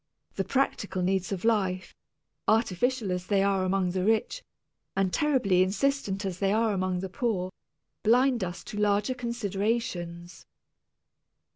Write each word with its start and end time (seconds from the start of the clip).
The 0.33 0.43
practical 0.43 1.03
needs 1.03 1.31
of 1.31 1.45
life, 1.45 1.95
artificial 2.47 3.11
as 3.11 3.27
they 3.27 3.43
are 3.43 3.63
among 3.63 3.91
the 3.91 4.03
rich, 4.03 4.41
and 4.95 5.13
terribly 5.13 5.61
insistent 5.61 6.25
as 6.25 6.39
they 6.39 6.51
are 6.51 6.73
among 6.73 7.01
the 7.01 7.07
poor, 7.09 7.51
blind 8.01 8.43
us 8.43 8.63
to 8.63 8.79
larger 8.79 9.13
considerations. 9.13 10.47